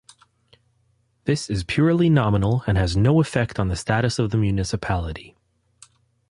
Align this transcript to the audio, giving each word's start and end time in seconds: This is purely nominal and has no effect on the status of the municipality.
This 1.25 1.47
is 1.47 1.63
purely 1.63 2.09
nominal 2.09 2.63
and 2.65 2.75
has 2.75 2.97
no 2.97 3.21
effect 3.21 3.59
on 3.59 3.67
the 3.67 3.75
status 3.75 4.17
of 4.17 4.31
the 4.31 4.37
municipality. 4.37 5.37